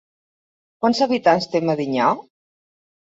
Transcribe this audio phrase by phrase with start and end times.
[0.85, 2.07] Quants habitants té Medinyà?